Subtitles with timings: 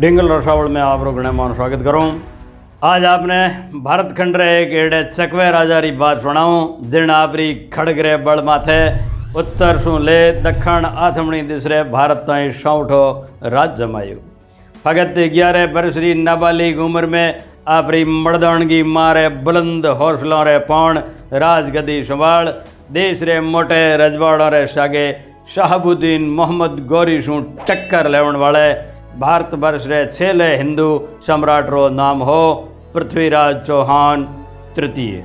[0.00, 2.04] डिंगल रसावल में आप लोग मान स्वागत करूँ।
[2.82, 3.36] आज आपने
[3.80, 8.78] भारत खंड रे एक एड़े चकवे राजा री बात सुनाऊं जिन आपरी खड़गरे बड़ माथे,
[9.36, 13.02] उत्तर सु ले दखण आथमणी दिसरे भारत ताई सौठो
[13.44, 14.16] राज जमायु।
[14.84, 20.98] फगत ग्यारह बरस री नाबालिग उम्र में आपरी मर्दानगी मारे बुलंद हौसलों रे पौण
[21.34, 22.46] राजगदी संभाल,
[22.92, 25.04] देश रे मोटे रजवाड़ों रे सागे
[25.54, 28.66] शाहबुद्दीन मोहम्मद गौरी शू टक्कर लेवन वाले
[29.18, 30.88] भारत वर्ष रे छेले हिंदू
[31.26, 32.42] सम्राट रो नाम हो,
[32.94, 34.24] पृथ्वीराज चौहान
[34.76, 35.16] तृतीय।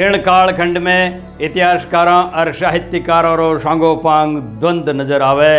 [0.00, 5.54] इन कालखंड में इतिहासकारों, और साहित्यकारों रो सांगोपांग द्वंद नज़र आवे।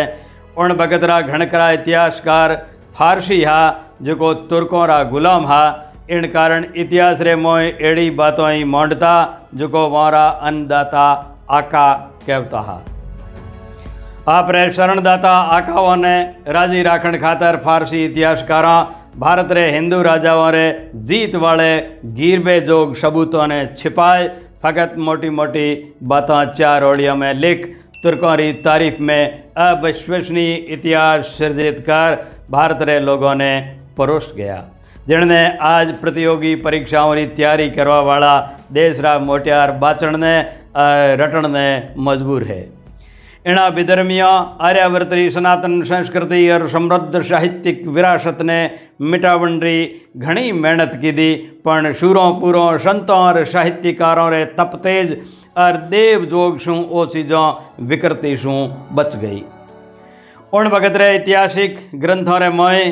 [0.56, 2.54] उन बगतरा घणकरा इतिहासकार
[2.94, 3.60] फारसी हा
[4.02, 5.64] जो तुर्कों रा गुलाम हा।
[6.10, 9.14] इन कारण इतिहास रे मोय एड़ी बातों ही मोंडता
[9.54, 11.04] जो वारा अन्नदाता
[11.50, 11.92] आका
[12.26, 12.80] कहता हा।
[14.28, 16.16] आकाओं ने
[16.48, 18.84] राज़ी राखण खातर फारसी इतिहासकारों
[19.18, 20.66] भारत रे हिंदू राजाओं रे
[21.06, 21.70] जीत वाले
[22.14, 24.28] गिरबे जोग सबूतों ने छिपाए
[24.62, 25.64] फकत मोटी मोटी
[26.04, 27.64] बातें चार ओड़ियों में लिख
[28.02, 32.16] तुर्कों री तारीफ़ में अविश्वसनीय इतिहास सृजित कर
[32.50, 33.50] भारत रे लोगों ने
[33.98, 34.62] परोस गया
[35.08, 38.34] जिनने आज प्रतियोगी परीक्षाओं की तैयारी करवा वाला
[38.72, 40.36] देश रा मोटियार बाचण ने
[41.16, 41.66] रटण ने
[42.00, 42.81] मजबूर है
[43.44, 44.26] इना विधर्मिया,
[44.62, 48.58] आर्यावर्तरी, सनातन संस्कृति और समृद्ध साहित्यिक विरासत ने
[49.02, 49.78] मिटावन री
[50.16, 55.10] घनी मेहनत की दी पण शूरों, पूरों, संतों और साहित्यकारों रे तप तेज
[55.56, 57.42] और देव जोग शू ओ चीज़ों
[57.86, 58.52] विकृति शू
[58.92, 59.42] बच गई।
[60.52, 62.86] उन भगत रे ऐतिहासिक ग्रंथों रे मोए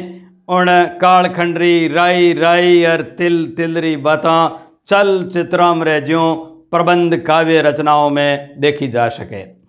[0.48, 0.66] उन
[1.00, 4.48] कालखंडरी राई राई और तिल, तिलरी बातों
[4.86, 6.34] चल चित्रों रे ज्यों
[6.70, 9.59] प्रबंध काव्य रचनाओं में देखी जा सके।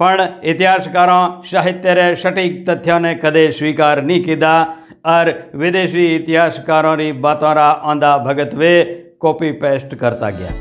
[0.00, 4.56] પણ ઇતિહાસકારો સાહિત્યરે સટીક તથ્યોને કદે સ્વીકાર નહીં કીધા
[5.06, 8.72] और विदेशी इतिहासकारों की बातों रा आंधा भगत वे
[9.20, 10.52] कॉपी पेस्ट करता गया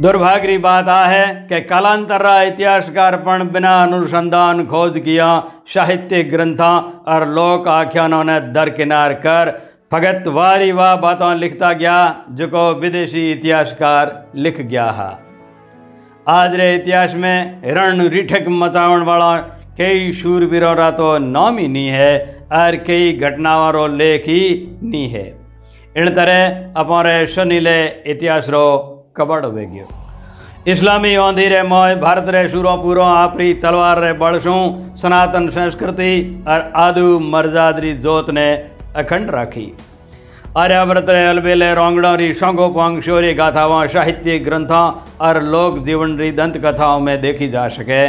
[0.00, 5.28] दुर्भाग्य की बात आ है कि कालांतर इतिहासकार पण बिना अनुसंधान खोज किया
[5.68, 6.74] साहित्य ग्रंथों
[7.06, 9.52] और लोक आख्यानों ने दरकिनार कर
[9.92, 11.98] भगत वारी वाह बातों लिखता गया
[12.32, 15.10] जो विदेशी इतिहासकार लिख गया है
[16.29, 19.37] आज रे इतिहास में रण रिठक मचावन वाला
[19.77, 24.43] कई शूरवीरों तो नाम ही नहीं है और कई घटनाओं लेख ही
[24.83, 25.25] नहीं है।
[25.97, 28.63] इन तरह अपने शनिले इतिहास रो
[29.17, 29.87] कबड़ हो गयो
[30.67, 34.53] इस्लामी औंधी रे मोय, भारत रे शूरों पूरों, आपरी तलवार रे बड़सू
[34.95, 38.51] सनातन संस्कृति और आदु मर्जादरी जोत ने
[38.95, 39.71] अखंड राखी।
[40.57, 44.87] आर्याव्रत अलबेले रोंगड़ों री शोंगो पोंग शौर्य गाथाओं साहित्य ग्रंथों
[45.21, 48.07] और लोक जीवन री दंत कथाओं में देखी जा सके।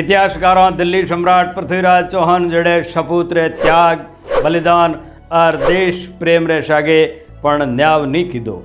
[0.00, 4.04] इतिहासकारों दिल्ली सम्राट पृथ्वीराज चौहान जड़े सपूत त्याग,
[4.44, 4.98] बलिदान
[5.32, 7.04] और देश प्रेम रे सागे
[7.42, 8.62] पण न्याव नहीं कीधो।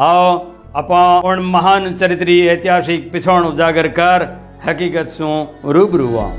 [0.00, 0.36] आओ,
[0.76, 4.28] अपा उन महान चरित्री ऐतिहासिक पिछोड़ उजागर कर,
[4.68, 5.32] हकीकत सु
[5.68, 6.30] रूबरू हुआ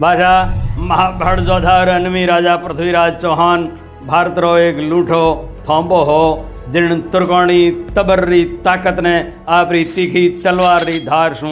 [0.00, 0.30] भाषा
[0.78, 3.62] महाभड़ जोधार अनमी राजा पृथ्वीराज चौहान,
[4.06, 5.24] भारत रो एक लूठो
[5.68, 6.24] थोंबो हो
[6.70, 9.14] जिन तुर्गोणी तबर्री ताकत ने
[9.50, 11.48] आपरी तीखी तलवार री धार सू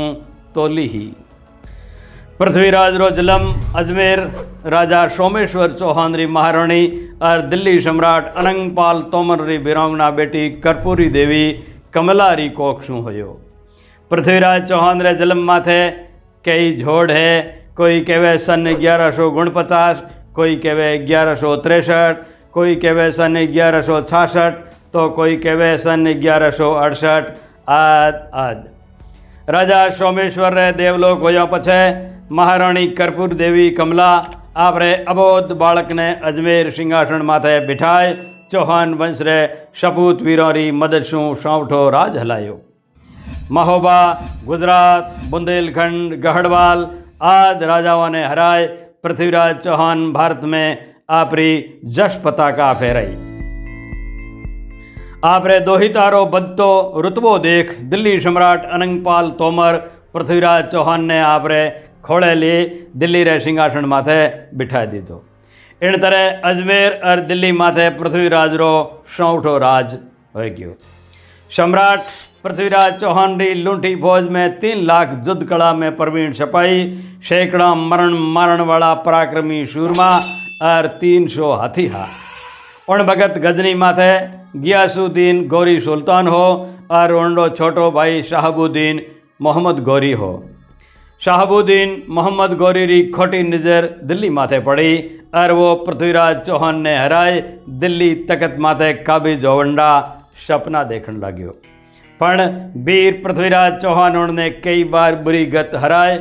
[0.55, 1.07] तोली ही।
[2.41, 4.21] पृथ्वीराज रो जलम, अजमेर,
[4.69, 6.87] राजा सोमेश्वर चौहान री महारानी
[7.23, 11.45] और दिल्ली सम्राट अनंगपाल तोमर री बिरोंगना बेटी कर्पूरी देवी
[11.95, 13.33] कमला री कोख शू हो
[14.11, 15.83] पृथ्वीराज चौहान रे जलम माथे
[16.45, 20.03] कई झोड़ है कोई कहे सन ग्यारह सौ गुणपचास
[20.35, 24.61] कोई कहे ग्यारह सौ तिरसठ कोई कहे सन ग्यारह सौ छाछठ
[24.93, 27.33] तो कोई कहे सन ग्यारह सौ अड़सठ
[27.73, 28.63] आद आद
[29.51, 31.81] राजा सोमेश्वर रे देवलोक होया पछे
[32.33, 34.11] महारानी कर्पूर देवी कमला
[34.59, 38.13] आपरे अबोध बालक ने अजमेर सिंहासन माथे बिठाए
[38.53, 39.41] चौहान वंश रे
[39.81, 41.03] सपूत वीरों री मदद
[47.25, 48.67] आद राजाओं ने हराए।
[49.05, 51.51] पृथ्वीराज चौहान भारत में आपरी
[51.95, 53.13] जश पताका फहराई
[55.25, 56.69] आपरे दोहितारो बदतो
[57.03, 59.77] रुतबो देख। दिल्ली सम्राट अनंगपाल तोमर
[60.15, 61.63] पृथ्वीराज चौहान ने आपरे
[62.05, 62.59] खोड़े लिए।
[62.97, 64.21] दिल्ली रे सिंहासन माथे
[64.57, 65.23] बिठा दी दो
[65.83, 68.73] इन तरह अजमेर और दिल्ली माथे पृथ्वीराज रो
[69.17, 69.95] सौठो राज
[70.37, 70.77] हो गयो।
[71.51, 72.01] सम्राट
[72.45, 76.79] पृथ्वीराज चौहान री लूंठी फौज में तीन लाख युद्ध कला में प्रवीण सिपाही,
[77.23, 80.09] सैकड़ा मरण मारण वाला पराक्रमी सूरमा
[80.63, 82.07] और तीन सौ हाथीहा
[82.89, 84.11] उन भगत गजनी माथे
[84.57, 86.47] गियासुद्दीन गौरी सुल्तान हो
[86.93, 89.01] और उनको छोटो भाई शाहबुद्दीन
[89.43, 90.33] मोहम्मद गौरी हो।
[91.23, 94.91] शाहबुद्दीन मोहम्मद गौरी री खोटी नज़र दिल्ली माथे पड़ी
[95.35, 97.41] और वो पृथ्वीराज चौहान ने हराए
[97.79, 99.91] दिल्ली तकत माथे काबिज होवंडा
[100.39, 101.51] सपना देखने लग्यो।
[102.21, 102.41] पण
[102.85, 106.17] वीर पृथ्वीराज चौहान ने कई बार बुरी गत हराए।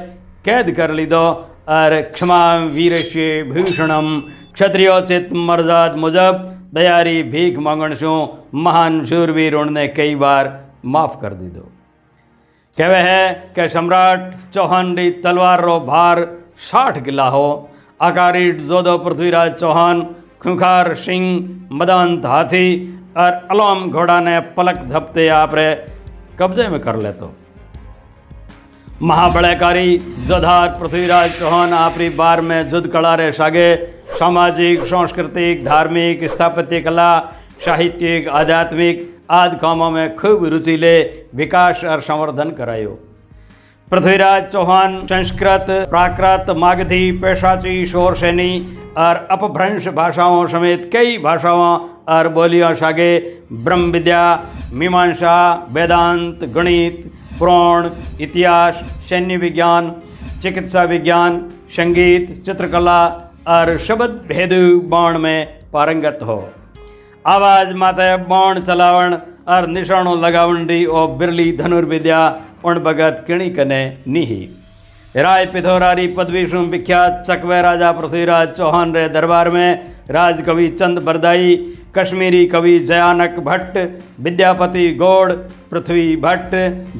[0.45, 1.25] कैद कर लीधो
[1.69, 4.07] और क्षमा वीरश्य भूषणम।
[4.53, 6.33] क्षत्रियोचित मर्जाद मुजब
[6.73, 8.13] दयारी भीख मांगण शू
[8.55, 10.49] महान शूरवीर उन्होंने कई बार
[10.85, 11.69] माफ़ कर दीधो।
[12.77, 14.19] कहवे है कि सम्राट
[14.53, 16.25] चौहान री तलवार रो भार
[16.61, 17.47] साठ किला हो।
[18.01, 20.01] आकारीट जोधो पृथ्वीराज चौहान
[23.17, 25.73] और अलोम घोड़ा ने पलक धपते आप रे
[26.39, 27.33] कब्जे में कर लेतो।
[29.01, 33.75] महाबड़ेकारी जोधार पृथ्वीराज चौहान आपरी बार में जुद कड़ा रे सागे
[34.19, 37.19] सामाजिक, सांस्कृतिक, धार्मिक, स्थापत्य, कला,
[37.65, 40.99] साहित्यिक, आध्यात्मिक, आदि कामों में खूब रुचि ले
[41.35, 42.99] विकास और संवर्धन करायो।
[43.87, 48.51] पृथ्वीराज चौहान संस्कृत, प्राकृत, मागधी पेशाची शोर सैनी
[48.97, 53.19] और अपभ्रंश भाषाओं समेत कई भाषाओं और बोलियों सागे
[53.51, 54.23] ब्रह्म विद्या,
[54.73, 57.89] मीमांसा, वेदांत, गणित, पुराण,
[58.21, 58.75] इतिहास,
[59.09, 59.91] सैन्य विज्ञान,
[60.41, 61.39] चिकित्सा विज्ञान,
[61.71, 63.05] संगीत, चित्रकला
[63.47, 64.53] और शब्द भेद
[64.89, 66.49] बाण में पारंगत हो।
[67.27, 69.15] आवाज़ माता बाण, चलावण
[69.47, 72.19] और निशाणों लगावण री ओ बिरली धनुर्विद्या,
[72.65, 74.49] उण भगत किणी कने निही।
[75.15, 81.55] राय पिथौरारी पदवी शु विख्यात चकवे राजा पृथ्वीराज चौहान रे दरबार में राजकवि चंद बरदाई,
[81.97, 83.77] कश्मीरी कवि जयानक भट्ट,
[84.19, 85.31] विद्यापति गौड़,
[85.71, 86.55] पृथ्वी भट्ट,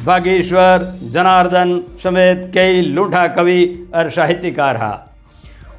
[0.06, 1.74] बागेश्वर, जनार्दन
[2.04, 4.94] समेत कई लूठा कवि और साहित्यकार हा।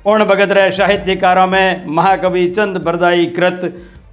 [0.06, 3.60] उन भगत रे साहित्यकारों में महाकवि चंद बरदाई कृत,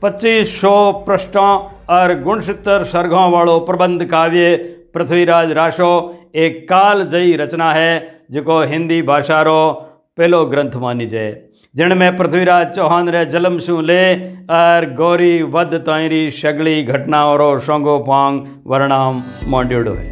[0.01, 1.49] पच्चीस सौ पृष्ठों
[1.89, 4.55] और गुणसितर सर्गों वालों प्रबंध काव्य,
[4.93, 5.91] पृथ्वीराज राशो
[6.35, 6.67] एक
[7.11, 7.93] जयी रचना है
[8.31, 9.61] जो हिंदी भाषा रो
[10.17, 11.31] पहलो ग्रंथ मानी जाए।
[11.75, 14.03] जिनमें पृथ्वीराज चौहान रे जलम शू ले
[14.51, 20.09] और गौरी वध ताईरी सगली घटनाओं रो सोंगो पांग वर्णाम मोड्योड़ो है।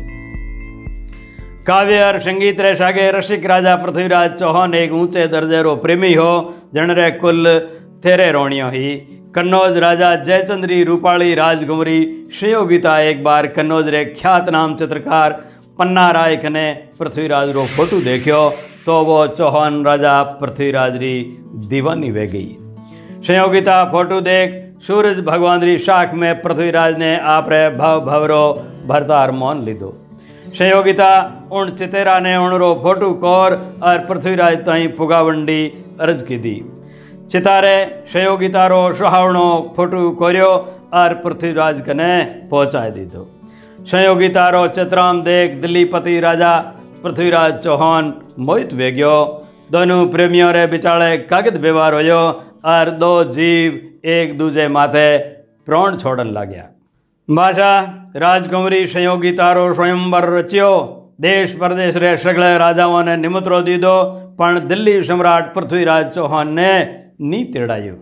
[1.67, 6.31] काव्य और संगीत रे सागे रसिक राजा पृथ्वीराज चौहान एक ऊँचे दर्जे रो प्रेमी हो
[6.75, 7.57] जन रे कुल
[8.03, 8.95] तेरे रोणियों ही।
[9.35, 11.99] कन्नौज राजा जयचंद्री रूपाली राजकुमरी
[12.33, 15.39] श्रेयोगिता एक बार कन्नौज रे ख्यात नाम चित्रकार
[15.79, 18.49] पन्ना राय ने पृथ्वीराज रो फ़ोटो देखो
[18.85, 21.11] तो वो चौहान राजा पृथ्वीराज री
[21.67, 22.49] दीवानी वे गई।
[23.27, 28.43] संयोगिता फ़ोटो देख, सूरज भगवान री शाख में पृथ्वीराज ने आप रे भव भवरो
[28.87, 29.93] भरतार मौन लीधो।
[30.49, 31.11] संयोगिता
[31.51, 35.61] उन चितेरा ने उणरो फ़ोटो कोर और पृथ्वीराज ताई फुगावंडी
[36.01, 36.55] अर्ज़ की दी
[37.31, 37.75] चितारे
[43.89, 46.57] दीधो सहयोगितारो चित्राम देख दिल्लीपति राजा
[47.03, 52.19] पृथ्वीराज चौहान मोहित वेग्यो। दोनों प्रेमियों रे बिचाले कागज़ व्यवहार हो
[52.65, 55.17] और दो जीव एक दूजे माथे
[55.65, 56.63] प्राण छोड़न लाग्या।
[57.29, 57.71] भाषा,
[58.15, 60.71] राजकुमारी संयोगितारो स्वयंवर रचियो।
[61.21, 63.95] देश प्रदेश रे सगले राजाओं ने निमंत्रो दीदो,
[64.39, 66.71] पण दिल्ली सम्राट पृथ्वीराज चौहान ने
[67.21, 67.93] नी तेड़ायो।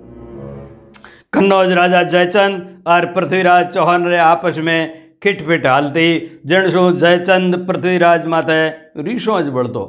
[1.33, 6.07] कन्नौज राजा जयचंद और पृथ्वीराज चौहान रे आपस में खिटपिट हालती।
[6.45, 8.61] जणसु जयचंद पृथ्वीराज माथे
[9.01, 9.83] रीसों ज बढ़तो।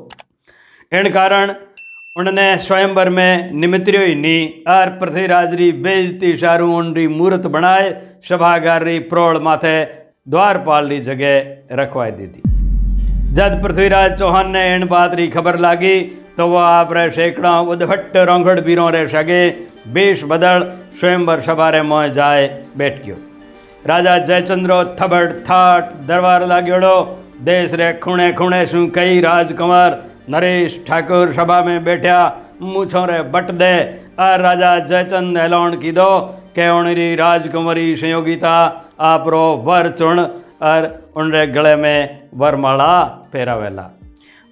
[0.93, 1.53] इन कारण
[2.17, 7.91] उनने स्वयंवर में निमित्रियो ही नी। और पृथ्वीराज री बेजती शारू उन री मूर्त बनाए
[8.29, 9.77] सभागार री प्रोड़ माथे
[10.29, 12.43] द्वारपाल री जगह रखवाई दी थी
[13.35, 16.01] जब पृथ्वीराज चौहान ने इन बात री खबर लागी
[16.37, 19.41] तो वह आप रे शेकड़ा उदभट्ट रोंगड़ बीरों रे सगे
[19.95, 20.65] बेश बदल
[21.01, 22.47] स्वयंवर सभारे मोह जाए
[22.79, 23.17] बैठ गयो
[23.85, 26.97] राजा जयचंद्रो थबड़ थाट, दरबार लाग्योड़ो
[27.43, 29.99] देश रे खूणे खूणे शू कई राजकुमार।
[30.31, 32.19] नरेश ठाकुर सभा में बैठा
[32.63, 33.75] मूछों रे बट दे।
[34.19, 36.11] और राजा जयचंद एलौन की दो
[36.55, 38.57] के उनरी राजकुमारी संयोगिता
[39.03, 42.93] आप रो वर चुन और उन गले में वरमाला
[43.33, 43.91] फेरावेला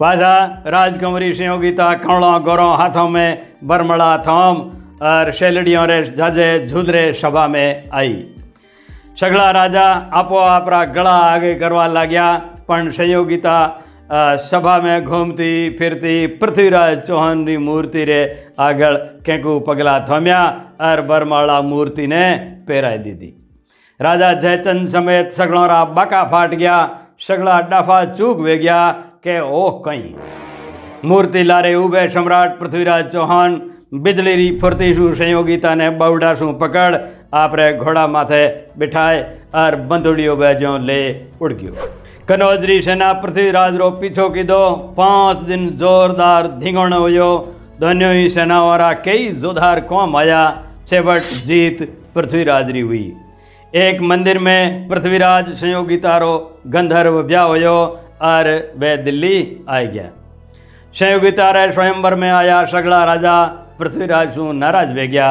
[0.00, 0.32] वाजा
[0.68, 4.56] राजकुमारी संयोगिता कौड़ों गोरों हाथों में बरमड़ा थोम
[5.02, 8.14] और शेलड़ियों रे जाजे झुदरे सभा में आई।
[9.16, 13.62] સગળા રાજા આપોઆપ ગળા આગે કરવા લાગ્યા પણ સંયોગિતા
[14.42, 18.18] સભા મેં ઘૂમતી ફિરતી પૃથ્વીરાજ ચૌહાણની મૂર્તિ રે
[18.58, 22.22] આગળ કેંકું પગલાં થમ્યા અર બરમાળા મૂર્તિને
[22.66, 23.32] પહેરાઈ દીધી
[24.00, 26.84] રાજા જયચંદ સમેત સગળોરા બાકા ફાટ ગયા
[27.20, 30.12] સગળા ડાફા ચૂક વેગ્યા કે ઓહ કંઈ
[31.04, 33.58] મૂર્તિ લારે ઊભે સમ્રાટ પૃથ્વીરાજ ચૌહાણ
[33.94, 37.02] બિજલીરી ફરતીશું સંયોગિતાને બાવડાશું પકડ
[37.38, 41.72] बाउडा शू पकड़ आप रे घोड़ा माथे बिठाए और बंदुड़ियों बेजो ले उड़ गयो।
[42.28, 48.92] कनौजरी सेना पृथ्वीराज रो पीछो कीधो, पाँच दिन जोरदार धींगण हुयो। दोनों ही सेना वाला
[48.92, 51.82] कई जोधार कौम आया, छेवट जीत
[52.14, 53.12] पृथ्वीराज री हुई।
[53.74, 60.10] एक मंदिर में पृथ्वीराज संयोगी तारो गंधर्व ब्याह हो और वे दिल्ली आ गया।
[60.94, 65.28] संयोगी तारा स्वयंवर में आया सगड़ा राजा पृथ्वीराज नाराज़ वे गया।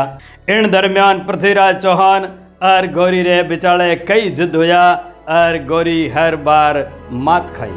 [0.50, 2.28] इन दरमियान पृथ्वीराज चौहान
[2.66, 4.84] और गौरी रे बिचाले कई युद्ध होया
[5.32, 6.80] और गौरी हर बार
[7.24, 7.76] मात खाई।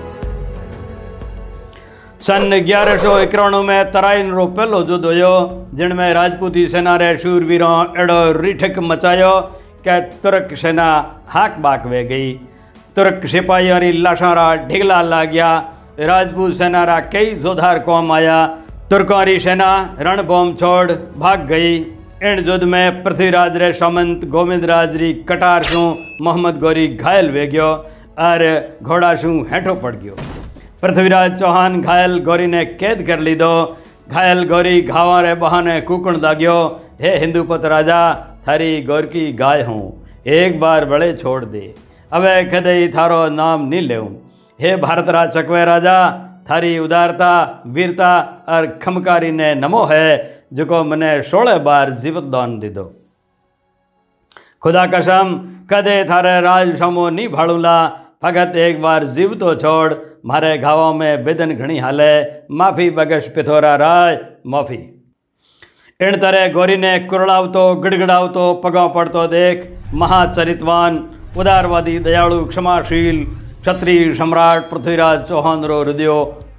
[2.23, 5.33] सन ग्यारह सौ इक्याणु में तराइन रो पहलो युद्ध हो
[5.75, 9.33] जिनमें राजपूती सेना रे शूरवीरों एड़ो रिठक मचायो
[9.81, 10.87] કે तुर्क सेना
[11.29, 12.33] हाक बाक वे गई।
[12.97, 15.51] तुर्क सिपाहियों री लाशारा ढिगला लाग्या,
[16.01, 18.39] राजपूत सेना रा कई जोधार कौम आया
[18.91, 21.73] तुर्कों री सेना रणभूम छोड़ भाग गई।
[22.25, 25.81] इन युद्ध में पृथ्वीराज रे सामंत गोविंद राज री कटार शू
[26.23, 27.67] मोहम्मद गौरी घायल वे गयो
[28.27, 28.45] और
[28.83, 30.15] घोड़ा शू हेठो पड़ गयो।
[30.83, 33.51] पृथ्वीराज चौहान घायल गौरी ने कैद कर ली दो
[34.11, 36.55] घायल गौरी घावा रे बहाने कूकण दाग्यो।
[37.03, 37.99] हे हिंदूपत राजा,
[38.49, 39.83] थारी गौर की गाय हूँ,
[40.39, 41.63] एक बार बड़े छोड़ दे।
[42.13, 44.01] अब कदे थारो नाम नहीं ले
[44.59, 45.99] हे भारत राज चकवे राजा
[46.51, 48.13] थारी उदारता, वीरता
[48.49, 50.09] और खमकारी ने नमो है
[50.53, 52.85] जो मने सोलह बार जीवित दान दे दो
[54.63, 55.35] खुदा कसम
[55.71, 57.79] कदे थारे राज नहीं भाड़ूला
[58.23, 59.95] भगत एक बार जीव तो छोड़,
[60.27, 62.13] मारे घावों में बेदन घनी हाले,
[62.51, 64.77] माफ़ी बगश पिथोरा राय माफ़ी।
[66.01, 69.63] इन तरह गौरी ने कुरड़ावतो गिड़गिड़ावतो, पगा पड़तो देख,
[69.95, 70.99] महाचरितवान,
[71.37, 73.27] उदारवादी, दयालु, क्षमाशील
[73.62, 76.12] क्षत्रिय सम्राट पृथ्वीराज चौहान रो हृदय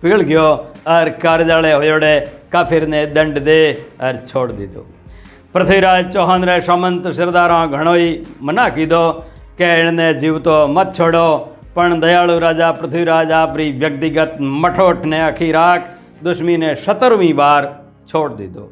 [0.02, 0.46] पीड़ गयो
[0.88, 2.14] और कार्यालय होयोड़े
[2.52, 3.60] काफिर ने दंड दे
[4.00, 4.86] और छोड़ दीधो
[5.54, 8.10] पृथ्वीराज चौहान रे सामंत सरदारा घणोई
[8.42, 9.04] मना कीधो
[9.58, 11.26] કે એણે જીવતો મત છોડો
[11.74, 15.84] પણ દયાળુ રાજા પૃથ્વીરાજ આપણી વ્યક્તિગત મઠોઠને આખી રાખ
[16.24, 17.62] દુશ્મીને સત્તરમી બાર
[18.12, 18.64] છોડ દીધો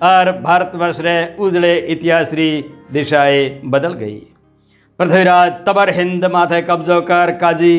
[0.00, 2.48] और भारतवर्ष रे उजड़े इतिहास री
[2.92, 3.94] दिशाए बदल
[4.99, 7.75] पृथ्वीराज तबर हिंद माथे कब्जो कर, काजी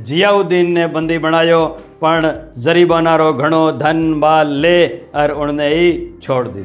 [0.00, 1.58] जियाउद्दीन ने बंदी बनायो
[2.02, 2.26] पण
[2.58, 4.78] जरीबानारो घणो धन बाल ले
[5.14, 5.90] और उन्हें ही
[6.22, 6.64] छोड़ दी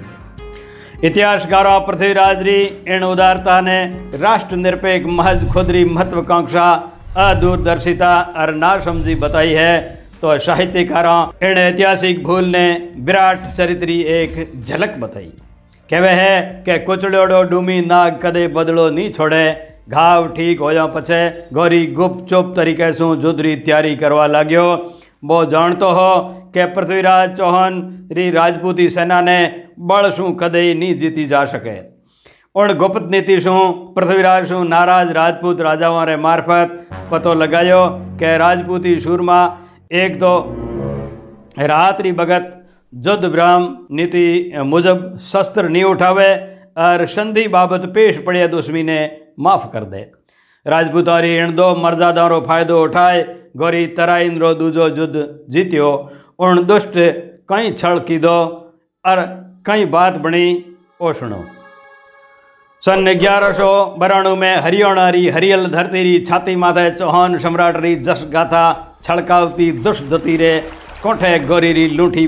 [1.07, 2.55] इतिहासकारों पृथ्वीराज री
[2.87, 3.77] इन उदारता ने
[4.17, 6.71] राष्ट्र निरपेक्ष महज खुदरी महत्वाकांक्षा,
[7.17, 9.75] अदूरदर्शिता और ना समझी बताई है
[10.21, 12.67] तो साहित्यकारों इन ऐतिहासिक भूल ने
[13.05, 15.31] विराट चरित्री एक झलक बताई।
[15.89, 16.35] कहे है
[16.65, 19.47] कि कुचड़ोड़ो डूमी नाग कदे बदलो नहीं छोड़े
[19.88, 21.20] घाव ठीक होया पछे
[21.53, 24.63] गौरी गुप्त चुप तरीके से जुदरी तैयारी करवा लाग्यो
[25.25, 26.10] वो जानतो हो
[26.53, 27.77] कि पृथ्वीराज चौहान
[28.12, 29.38] री राजपूती सेना ने
[29.82, 31.77] बड़ शू कदे नहीं जीती जा सके
[32.56, 33.53] उन गुप्त नीति शू
[33.96, 36.74] पृथ्वीराज शू नाराज़ राजपूत राजाओं रे मार्फत
[37.12, 37.86] पतो लगायो
[38.20, 39.39] कि राजपूती सूरमा
[39.96, 40.32] एक तो
[41.63, 42.53] रात्रि भगत
[42.94, 44.25] जुद्ध ब्राह्म नीति
[44.65, 46.27] मुजब शस्त्र नहीं उठावे
[46.79, 49.00] और संधि बाबत पेश पड़े दुश्मी ने
[49.38, 50.01] माफ़ कर दे।
[50.65, 53.25] राजपूतारी इन दो मर्यादा फायदो उठाए।
[53.58, 55.89] गौरी तराइन रो दूजो युद्ध जीत्यो।
[56.39, 56.96] उन दुष्ट
[57.50, 58.39] कई छल की दो
[59.06, 59.17] और
[59.65, 60.48] कई बात बनी
[61.01, 61.39] ओ सुनो
[63.15, 68.25] ग्यारह सौ बराणु में हरियाणा री हरियल धरती री छाती माथे चौहान सम्राट री जस
[68.34, 68.65] गाथा
[69.03, 70.03] छड़कावती दुष्ट
[70.38, 70.51] रे
[71.03, 72.25] कोठे गोरी री लूठी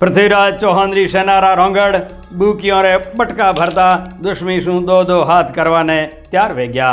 [0.00, 1.96] पृथ्वीराज चौहान री सेनारा रोंगड़,
[2.34, 3.88] बूकियों रे पटका भरता
[4.22, 6.92] दुश्मी सू दो दो हाथ करवाने तैयार वे गया।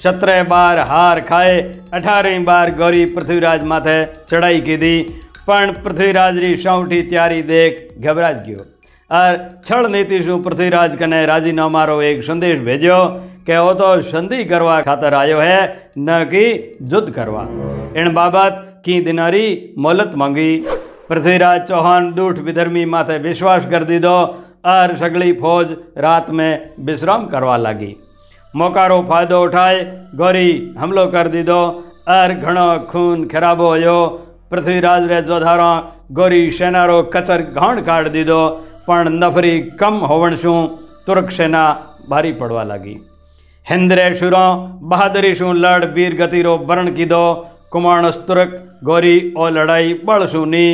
[0.00, 1.56] सत्रह बार हार खाए,
[1.92, 4.92] अठारह बार गौरी पृथ्वीराज माथे चढ़ाई की दी
[5.48, 8.66] पण पृथ्वीराज री सौठी तैयारी देख घबराज गयो।
[9.10, 13.00] और छल नीति शू पृथ्वीराज कने राजीनामा रो एक संदेश भेजो
[13.46, 16.46] કે वो तो संधि करवा खातर आयो है, न कि
[16.92, 17.42] युद्ध करवा।
[18.00, 19.46] इन बाबत की दिनारी
[19.78, 20.50] मोहलत मांगी।
[21.08, 24.16] पृथ्वीराज चौहान दूठ विधर्मी माथे विश्वास कर दीदो
[24.66, 27.94] और सगली फौज रात में विश्राम करवा लगी।
[28.54, 29.80] मौकारो फायदो उठाए,
[30.14, 31.60] गौरी हमलो कर दी दो
[32.08, 33.96] और घणो खून खराबो हो
[34.50, 35.72] पृथ्वीराज रे जोधारो,
[36.12, 38.40] गौरी सेनारो कचर घाण काट दीदो,
[38.88, 40.52] पण नफरी कम होवण शू
[41.06, 41.64] तुर्क सेना
[42.10, 42.96] भारी पड़वा लगी।
[43.66, 44.48] हिंद्रे शुरों,
[44.88, 47.24] बहादुरी शू लड़ वीर गति रो वर्ण की दो
[47.74, 48.50] तुर्क,
[48.84, 50.66] गौरी ओ लड़ाई बड़ सुनी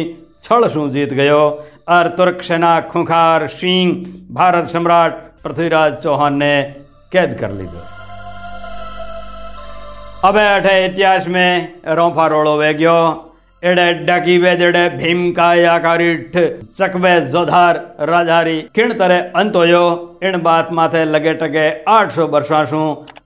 [0.43, 1.41] छल शू जीत गयो।
[1.89, 3.93] और तुर्क सेना खुखार सिंह
[4.35, 6.53] भारत सम्राट पृथ्वीराज चौहान ने
[7.13, 7.89] कैद कर ली दो
[10.25, 11.51] अब अठे इतिहास में
[11.89, 13.01] रोफा रोड़ो वे गयो।
[13.63, 16.37] एड़े डाकी वे जड़े भीम काय आकारिठ
[16.77, 17.77] चकवे जोधार
[18.09, 19.83] राजारी किण तरह अंत होयो।
[20.25, 22.61] इन बात माथे लगे टके आठ सौ वर्षा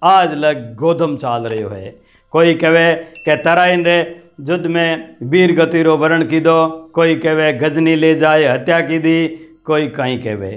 [0.05, 1.95] आज लग गोधम चाल रही है।
[2.33, 3.99] कोई कहे के तराइन रे
[4.39, 6.57] युद्ध में वीर गति रो वर्ण की दो
[6.95, 9.17] कोई कहे गजनी ले जाए हत्या की दी
[9.65, 10.51] कोई कहीं कहे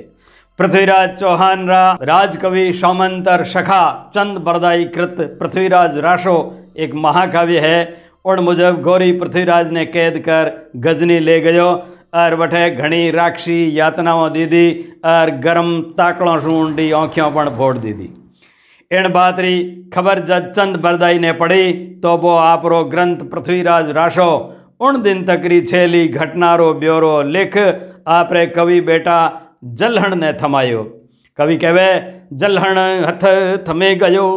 [0.59, 3.81] पृथ्वीराज चौहान रा राजकवि सौमंतर शखा
[4.15, 6.35] चंद बरदाई कृत पृथ्वीराज राशो
[6.77, 7.77] एक महाकाव्य है
[8.25, 11.69] और मुजब गौरी पृथ्वीराज ने कैद कर गजनी ले गयो
[12.15, 14.67] अर वठे घनी राक्षी यातनाओं दीदी
[15.07, 18.09] और गरम ताकड़ों सूंडी आँखियों पर फोड़ दीदी
[18.91, 19.55] इन बात री
[19.93, 21.71] खबर जब चंद बरदाई ने पढ़ी
[22.03, 24.27] तो वो आपरो ग्रंथ पृथ्वीराज राशो।
[24.79, 27.57] उन दिन तक री छेली घटनारो ब्योरो लिख,
[28.09, 29.17] आपरे कवि बेटा
[29.73, 30.83] जलहण ने थमायो।
[31.39, 31.89] कवि कहे
[32.37, 33.25] जलहण हथ
[33.67, 34.27] थमे गयो।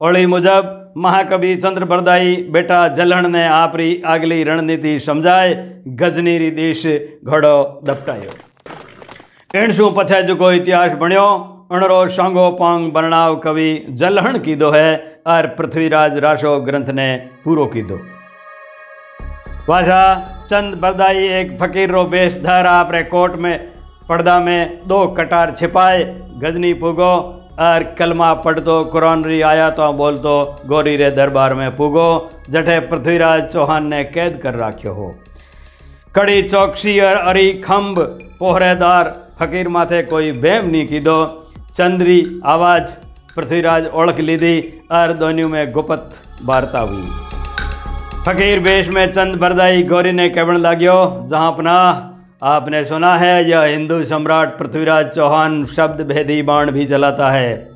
[0.00, 5.54] ओली मुजब, महाकवि चंद्र बरदाई बेटा जलहण ने आपरी आगली रणनीति समझाए
[5.98, 6.86] गजनी री देश
[7.24, 8.30] घोड़ो दपटायो।
[9.54, 11.26] एण शू पछे जो इतिहास बण्यो
[11.72, 14.88] अणरो सांगो पांग बरणाव कवि जलहण कीधो है
[15.26, 17.06] और पृथ्वीराज राशो ग्रंथ ने
[17.44, 17.96] पूरो कीधो
[19.68, 20.02] वाशा
[20.50, 23.58] चंद बरदाई एक फकीर रो बेस धर आपरे कोट में,
[24.08, 26.04] पर्दा में दो कटार छिपाए,
[26.42, 27.12] गजनी पुगो
[27.60, 30.36] और कलमा पढ़तो, कुरान री आया तो बोल तो
[30.68, 32.08] गोरी रे दरबार में पुगो,
[32.50, 35.12] जठे पृथ्वीराज चौहान ने कैद कर राख्यो हो।
[36.14, 37.98] कड़ी चौकसी और अरी खंभ
[38.38, 41.20] पोहरेदार फकीर माथे कोई बेम नहीं कीधो
[41.76, 42.90] चंद्री, आवाज़,
[43.36, 46.10] पृथ्वीराज ओळख लीधी और दोनों में गुपत
[46.44, 47.06] वार्ता हुई।
[48.26, 51.76] फकीर बेश में चंद बरदाई गौरी ने कहने लाग्यो, जहाँ अपना,
[52.42, 57.72] आपने सुना है, यह हिंदू सम्राट पृथ्वीराज चौहान शब्द भेदी बाण भी चलाता है।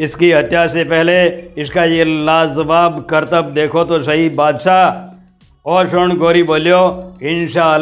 [0.00, 1.26] इसकी हत्या से पहले
[1.58, 7.76] इसका ये लाजवाब करतब देखो तो सही, बादशाह। और स्वर्ण गौरी बोलियो इंशा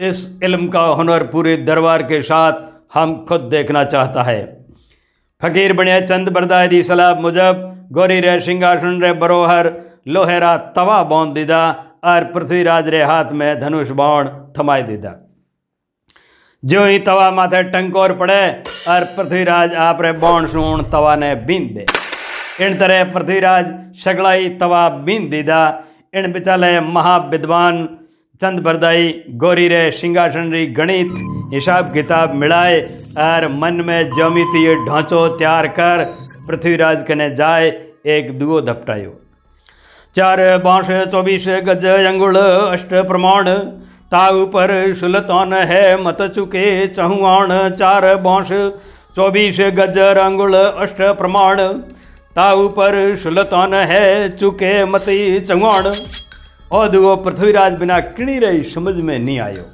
[0.00, 2.52] इस इल्म का हुनर पूरे दरबार के साथ
[2.94, 4.61] हम खुद देखना चाहता है।
[5.42, 9.68] फकीर बने चंद बरदाय दी सलाह मुजब, गौरी रे सिंहासन रे बरोहर,
[10.08, 11.62] लोहेरा तवा बौंद दीदा
[12.04, 15.14] और पृथ्वीराज रे हाथ में धनुष बाण थमाई दीदा।
[16.62, 18.42] जो ही तवा माथे टंकोर पड़े
[18.88, 21.86] और पृथ्वीराज आप रे बौण सूण तवा ने बीन दे।
[22.60, 25.62] इन तरह पृथ्वीराज सगड़ाई तवा बीन दीदा।
[26.14, 27.82] इन बिचाले महाविद्वान
[28.40, 31.10] चंद बरदाई, गौरी रे, सिंहासन री गणित,
[31.52, 32.80] हिसाब किताब मिलाए
[33.18, 36.04] और मन में ज्योमितीय ढांचो तैयार कर,
[36.48, 37.68] पृथ्वीराज कने जाए,
[38.08, 39.12] एक दुओ धपटायो।
[40.16, 43.48] चार बांश चौबीस, गज, अंगुल, अष्ट प्रमाण
[44.12, 48.48] ताऊ पर सुलतान है, मत चुके चहुआण चार बांश
[49.16, 51.62] चौबीस, गज, अंगुल, अष्ट प्रमाण
[52.36, 54.04] ताऊ पर सुलतान है,
[54.36, 55.06] चुके, मत
[55.48, 55.92] चहुआण
[56.72, 59.64] और वो पृथ्वीराज बिना किणी रही समझ में नहीं आयो।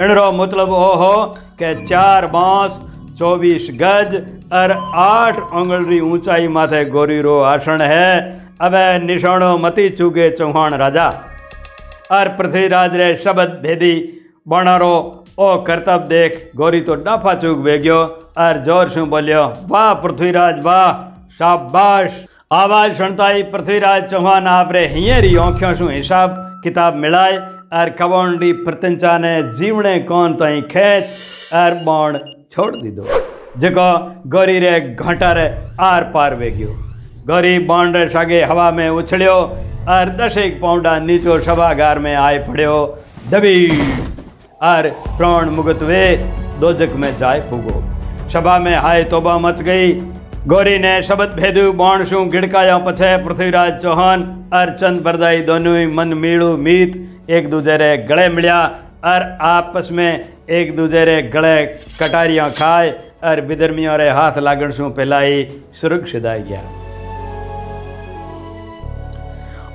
[0.00, 1.14] इनरो मतलब ओ हो
[1.58, 2.80] कि चार बाँस,
[3.18, 4.14] चौबीस गज
[4.52, 8.10] और आठ उंगल री ऊंचाई माथे गोरी रो आसन है।
[8.60, 8.72] अब
[9.02, 11.08] निशाणो मती चुगे चौहान राजा।
[12.12, 13.94] और पृथ्वीराज रे शब्द भेदी
[14.48, 17.98] बणारो, ओ करतब देख गोरी तो डाफा चूक बेग्यो
[18.38, 19.42] और ज़ोर शू बोलियो
[22.50, 27.36] आवाज़ सुनताई पृथ्वीराज चौहान आपरे हियरी आँखों शू हिसाब किताब मिलाए
[27.72, 32.18] और कवोंडी प्रत्यंचा ने जीवने कौन तई खेच और बौण
[32.50, 33.04] छोड़ दी दो
[33.58, 33.70] जो
[34.26, 35.46] गौरी रे घाटा रे
[35.82, 36.68] आर पार वेग्यो।
[37.26, 39.36] गौरी बौण रे सागे हवा में उछलियो
[39.90, 42.84] और दशेक पौंडा नीचो सभागार में आए पड़ियो।
[43.30, 43.68] दबी
[44.64, 46.04] और प्राण मुगत वे
[46.60, 47.82] दोजक में जाए पुगो
[48.30, 49.92] सभा में हाय तोबा मच गई
[50.48, 54.22] गौरी ने शब्द भेदु बाण शू गिड़काया पछे पृथ्वीराज चौहान
[54.54, 56.94] और चंद बरदाई दोनों मन मीड़ू मीत
[57.30, 58.60] एक दूजे रे गले मिलिया
[59.06, 61.54] और आपस में एक दूजे रे गले
[61.98, 62.90] कटारियाँ खाए
[63.24, 65.44] और विधर्मियों रे हाथ लागण शू पहलाई
[65.80, 66.62] सुरक्षित आई गया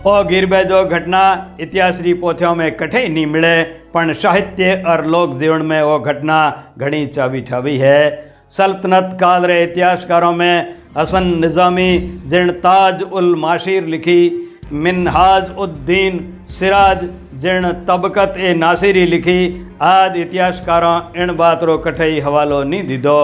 [0.08, 1.24] ओ गिरबे जो घटना
[1.62, 3.56] इतिहास री पोथियों में कठे नहीं मिले
[3.94, 6.44] पर साहित्य और लोक जीवन में वो घटना
[6.80, 8.00] घनी चावी ठावी है
[8.54, 11.92] सल्तनत काल रे इतिहासकारों में हसन निज़ामी
[12.28, 14.22] जिन ताज उल माशिर लिखी,
[14.74, 16.20] मिनहाज उद्दीन
[16.52, 19.40] सिराज जिन तबकत ए नासिरी लिखी,
[19.84, 23.20] आदि इतिहासकारों इन बात रो कठई हवालो नहीं दीदो।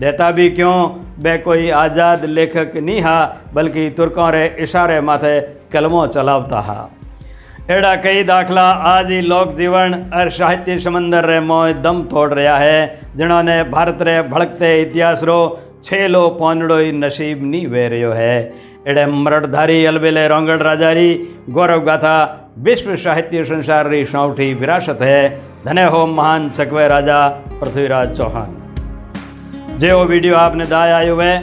[0.00, 0.76] देता भी क्यों?
[1.20, 3.18] बे कोई आज़ाद लेखक नहीं हा,
[3.54, 5.40] बल्कि तुर्कों रे इशारे माथे
[5.72, 6.78] कलमों चलावता हा।
[7.70, 12.56] एड़ा कई दाखला आज ही लोक जीवन और साहित्य समंदर रे मोह दम तोड़ रहा
[12.58, 12.78] है
[13.16, 15.36] जिन्होंने भारत रे भड़कते इतिहास रो
[15.84, 18.34] छेलो पौनड़ो ही नसीब नहीं वे रहो है
[18.88, 21.12] एड़े मरड़धारी अलबेले रोंगड़ राजारी
[21.50, 22.16] गौरव गाथा
[22.60, 25.22] विश्व साहित्य संसार री सौठी विरासत है
[25.66, 27.20] धन्य हो महान चकवे राजा
[27.60, 31.38] पृथ्वीराज चौहान जे वो वीडियो आपने दाए आयो है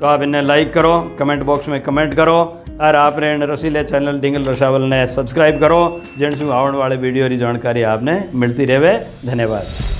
[0.00, 2.40] तो आप इन्हें लाइक करो कमेंट बॉक्स में कमेंट करो
[2.80, 5.80] और आप इन रसीले चैनल डिंगल रसावल ने सब्सक्राइब करो
[6.18, 9.99] जिनसे आने वाले वीडियो की जानकारी आपने मिलती रहे। धन्यवाद।